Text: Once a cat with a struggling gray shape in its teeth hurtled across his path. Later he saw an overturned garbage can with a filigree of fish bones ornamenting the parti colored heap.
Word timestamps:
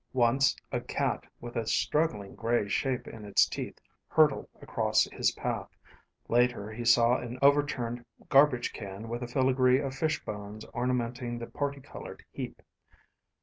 Once 0.13 0.55
a 0.71 0.81
cat 0.81 1.25
with 1.39 1.55
a 1.55 1.67
struggling 1.67 2.33
gray 2.33 2.67
shape 2.67 3.07
in 3.07 3.23
its 3.23 3.45
teeth 3.47 3.77
hurtled 4.07 4.49
across 4.59 5.03
his 5.11 5.29
path. 5.33 5.69
Later 6.27 6.71
he 6.71 6.83
saw 6.83 7.17
an 7.17 7.37
overturned 7.43 8.03
garbage 8.27 8.73
can 8.73 9.07
with 9.09 9.21
a 9.21 9.27
filigree 9.27 9.77
of 9.79 9.93
fish 9.93 10.25
bones 10.25 10.65
ornamenting 10.73 11.37
the 11.37 11.45
parti 11.45 11.81
colored 11.81 12.25
heap. 12.31 12.63